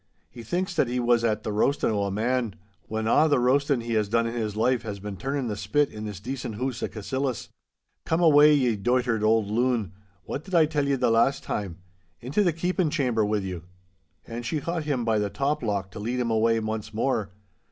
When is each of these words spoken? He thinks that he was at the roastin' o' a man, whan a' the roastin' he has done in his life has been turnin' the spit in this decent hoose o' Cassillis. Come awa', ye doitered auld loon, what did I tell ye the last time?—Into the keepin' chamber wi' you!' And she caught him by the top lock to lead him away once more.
He 0.31 0.41
thinks 0.41 0.73
that 0.73 0.87
he 0.87 0.99
was 0.99 1.23
at 1.23 1.43
the 1.43 1.51
roastin' 1.51 1.91
o' 1.91 2.05
a 2.05 2.09
man, 2.09 2.55
whan 2.89 3.05
a' 3.07 3.27
the 3.29 3.37
roastin' 3.37 3.81
he 3.83 3.93
has 3.93 4.09
done 4.09 4.25
in 4.25 4.33
his 4.33 4.55
life 4.55 4.81
has 4.81 4.97
been 4.99 5.15
turnin' 5.15 5.47
the 5.47 5.55
spit 5.55 5.91
in 5.91 6.05
this 6.05 6.19
decent 6.19 6.55
hoose 6.55 6.81
o' 6.81 6.87
Cassillis. 6.87 7.49
Come 8.03 8.19
awa', 8.23 8.47
ye 8.47 8.75
doitered 8.77 9.21
auld 9.21 9.51
loon, 9.51 9.93
what 10.23 10.43
did 10.43 10.55
I 10.55 10.65
tell 10.65 10.87
ye 10.87 10.95
the 10.95 11.11
last 11.11 11.43
time?—Into 11.43 12.43
the 12.43 12.51
keepin' 12.51 12.89
chamber 12.89 13.23
wi' 13.23 13.41
you!' 13.41 13.65
And 14.25 14.43
she 14.43 14.59
caught 14.59 14.85
him 14.85 15.05
by 15.05 15.19
the 15.19 15.29
top 15.29 15.61
lock 15.61 15.91
to 15.91 15.99
lead 15.99 16.19
him 16.19 16.31
away 16.31 16.59
once 16.59 16.95
more. 16.95 17.29